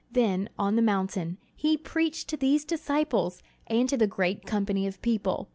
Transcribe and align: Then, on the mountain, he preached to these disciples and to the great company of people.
Then, 0.11 0.49
on 0.57 0.75
the 0.75 0.81
mountain, 0.81 1.37
he 1.55 1.77
preached 1.77 2.27
to 2.29 2.35
these 2.35 2.65
disciples 2.65 3.43
and 3.67 3.87
to 3.87 3.97
the 3.97 4.07
great 4.07 4.47
company 4.47 4.87
of 4.87 4.99
people. 5.03 5.47